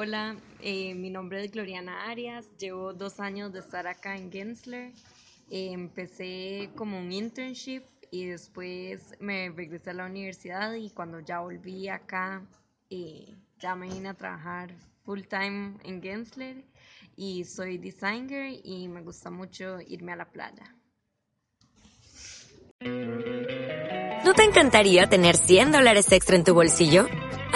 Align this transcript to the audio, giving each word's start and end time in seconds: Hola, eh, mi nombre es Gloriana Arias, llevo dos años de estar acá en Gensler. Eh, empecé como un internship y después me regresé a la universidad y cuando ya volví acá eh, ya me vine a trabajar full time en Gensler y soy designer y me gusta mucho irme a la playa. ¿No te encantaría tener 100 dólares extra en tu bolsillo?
Hola, 0.00 0.36
eh, 0.60 0.94
mi 0.94 1.10
nombre 1.10 1.44
es 1.44 1.50
Gloriana 1.50 2.08
Arias, 2.08 2.46
llevo 2.56 2.92
dos 2.92 3.18
años 3.18 3.52
de 3.52 3.58
estar 3.58 3.88
acá 3.88 4.14
en 4.16 4.30
Gensler. 4.30 4.92
Eh, 5.50 5.72
empecé 5.72 6.70
como 6.76 7.00
un 7.00 7.10
internship 7.10 7.82
y 8.12 8.26
después 8.26 9.16
me 9.18 9.50
regresé 9.50 9.90
a 9.90 9.94
la 9.94 10.06
universidad 10.06 10.72
y 10.74 10.90
cuando 10.90 11.18
ya 11.18 11.40
volví 11.40 11.88
acá 11.88 12.46
eh, 12.90 13.34
ya 13.58 13.74
me 13.74 13.88
vine 13.88 14.10
a 14.10 14.14
trabajar 14.14 14.72
full 15.04 15.22
time 15.22 15.78
en 15.82 16.00
Gensler 16.00 16.64
y 17.16 17.42
soy 17.42 17.78
designer 17.78 18.52
y 18.62 18.86
me 18.86 19.02
gusta 19.02 19.30
mucho 19.30 19.80
irme 19.80 20.12
a 20.12 20.16
la 20.16 20.30
playa. 20.30 20.76
¿No 24.24 24.32
te 24.34 24.44
encantaría 24.44 25.08
tener 25.08 25.36
100 25.36 25.72
dólares 25.72 26.12
extra 26.12 26.36
en 26.36 26.44
tu 26.44 26.54
bolsillo? 26.54 27.08